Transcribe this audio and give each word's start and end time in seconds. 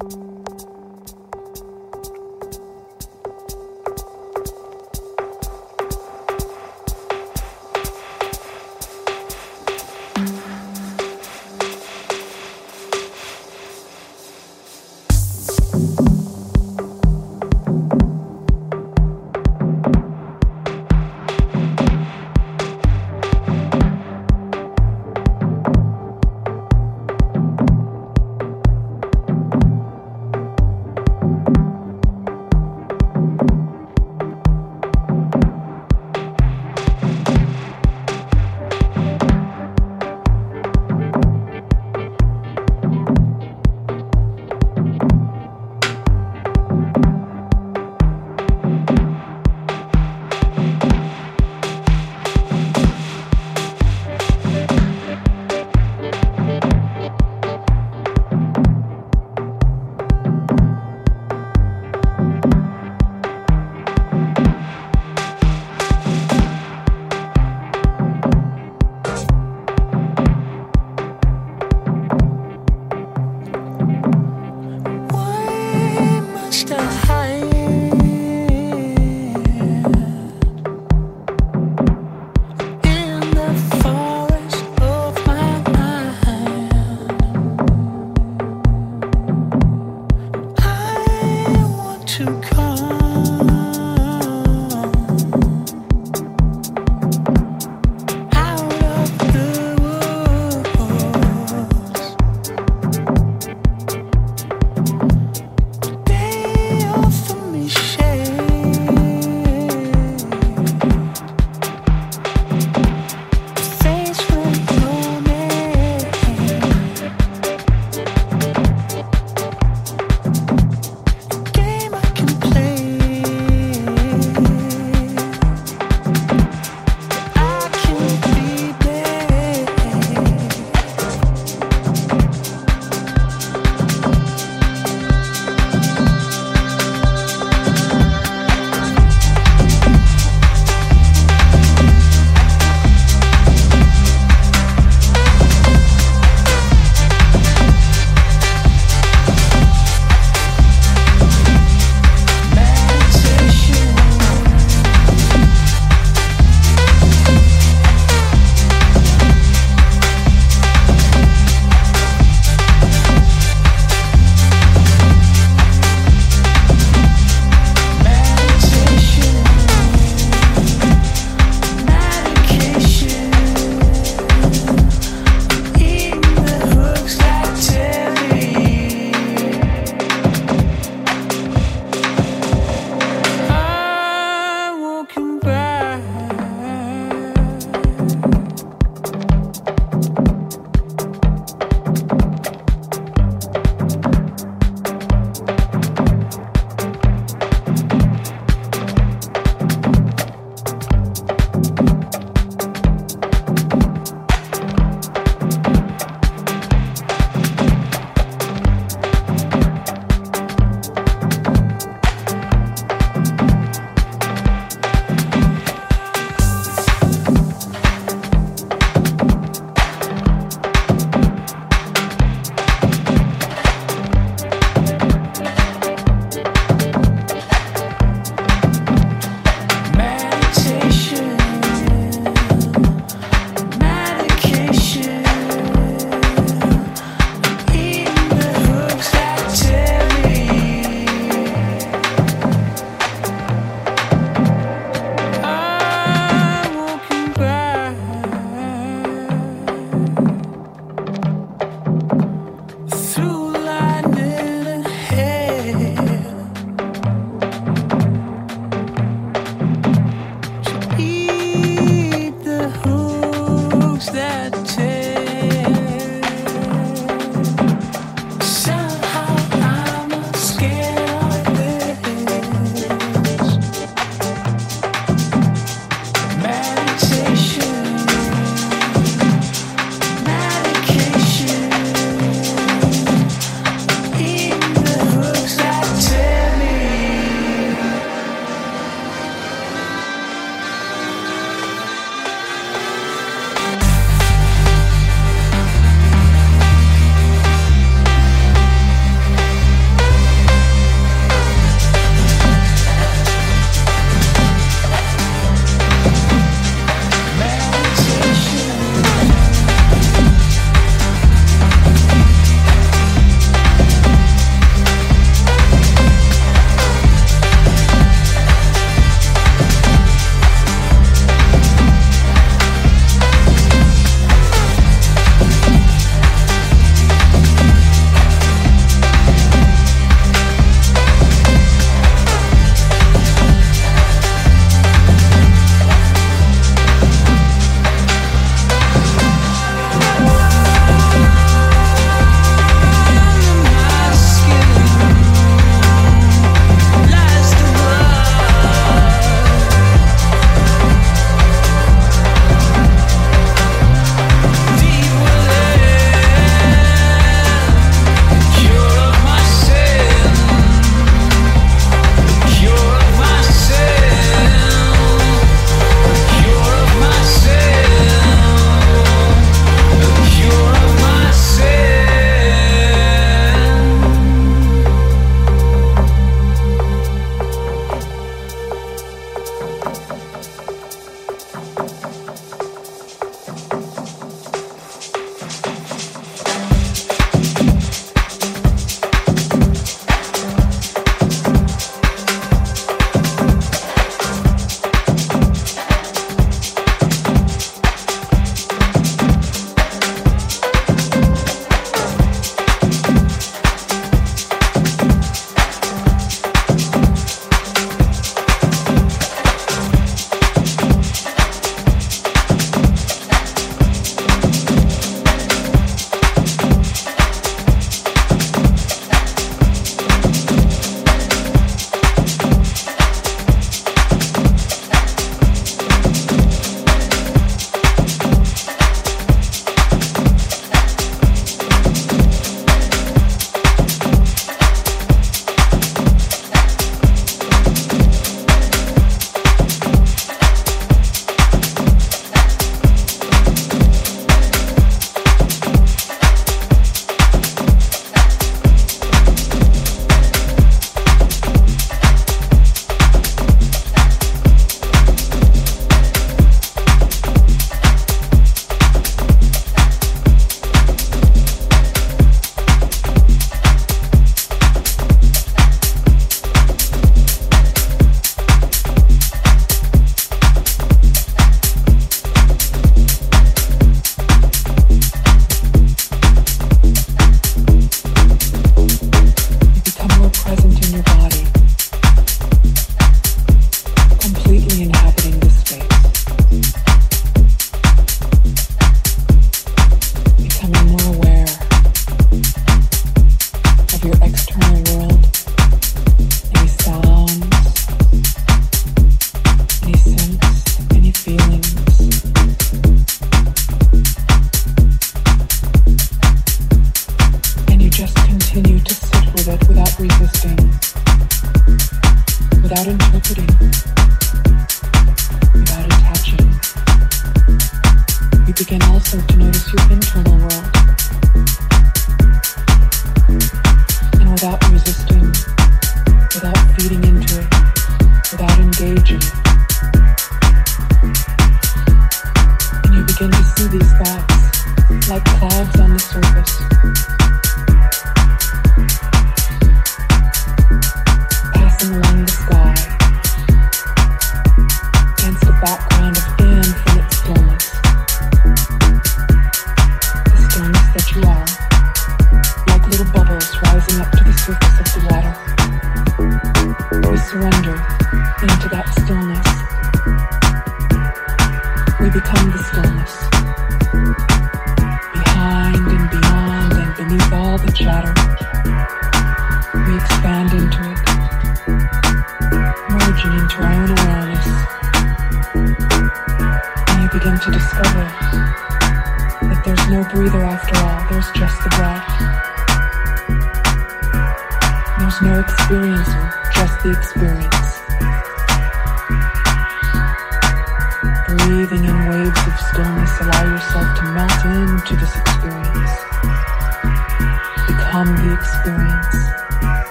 can 0.00 0.39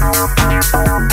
Thank 0.00 1.10
you. 1.10 1.11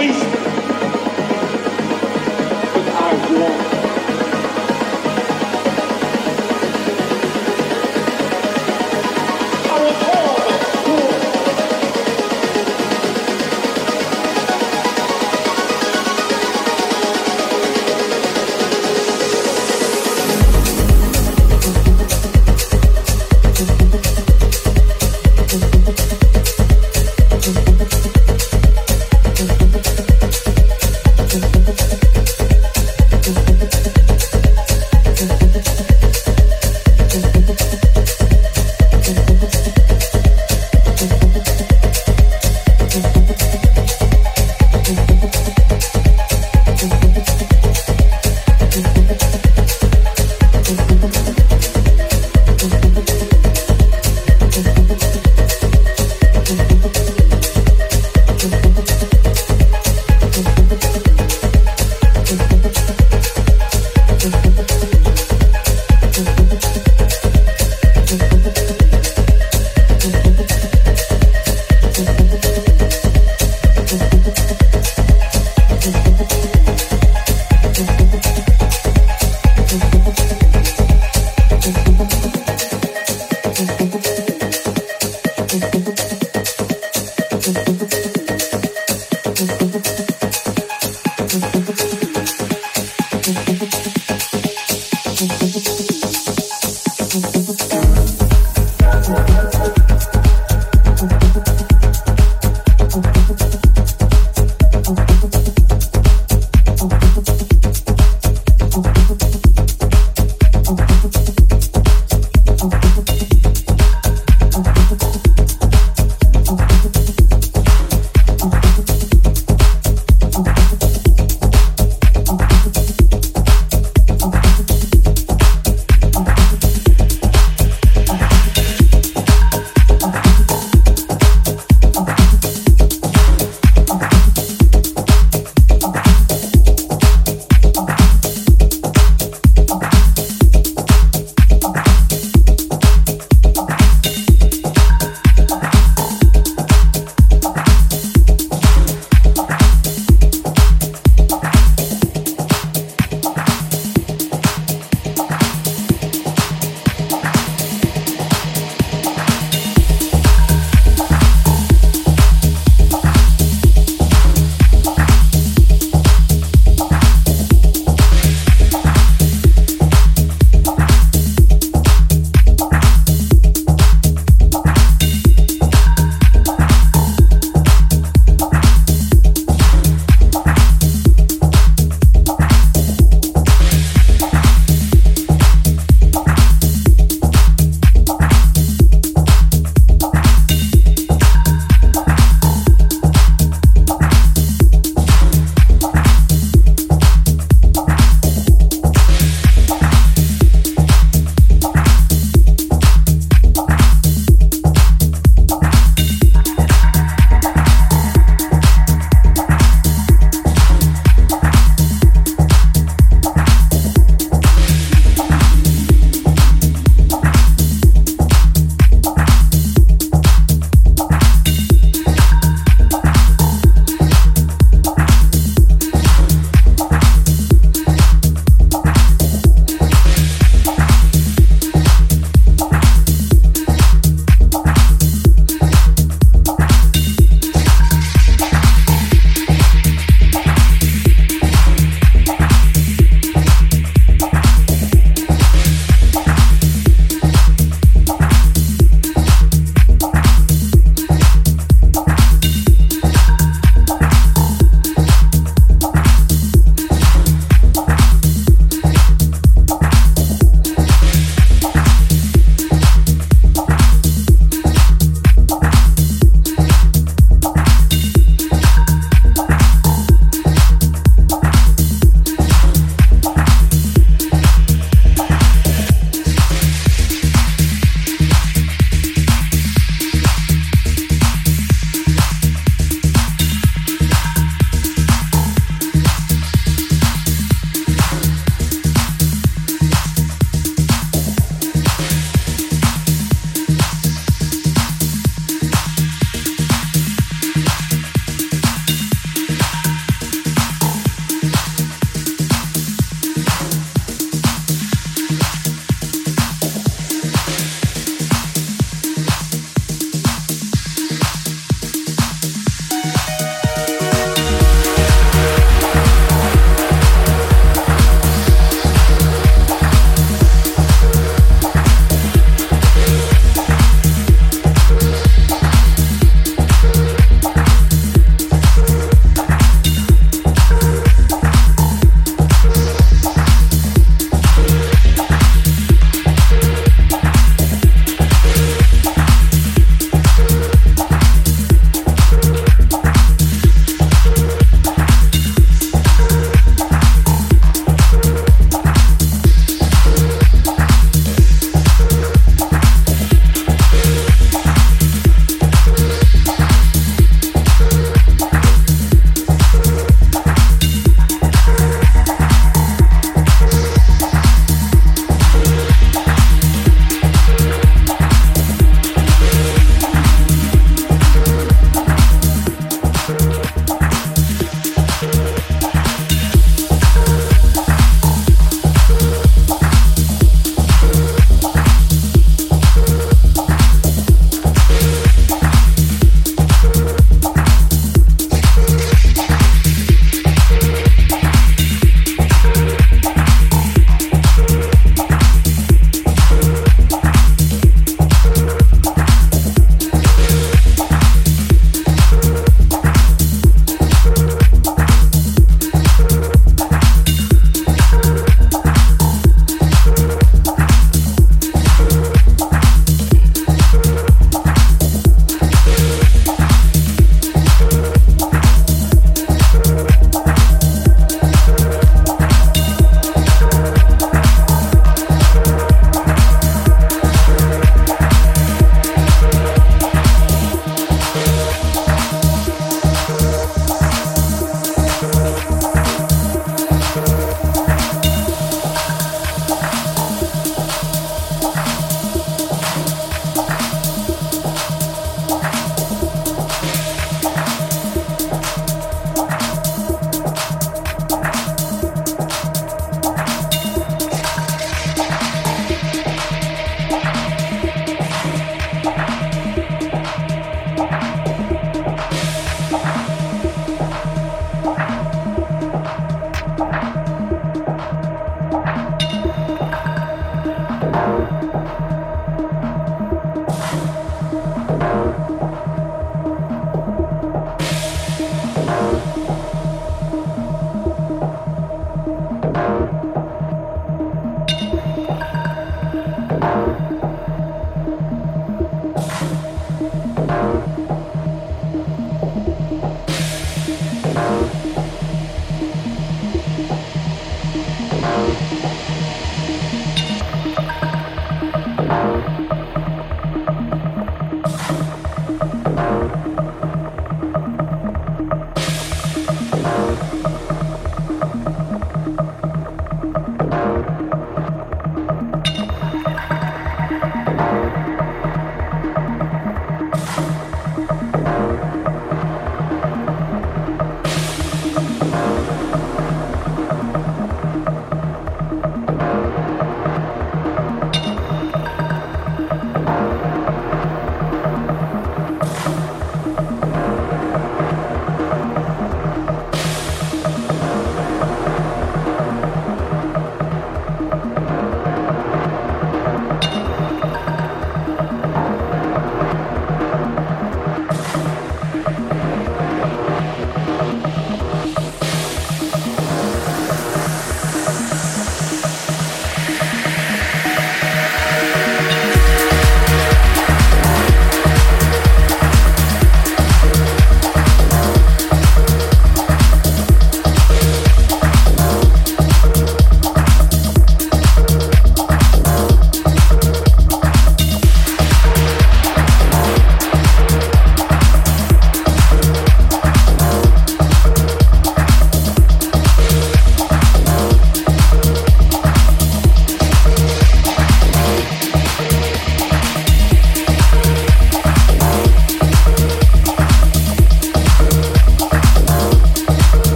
Thank 0.00 0.44
you. 0.44 0.49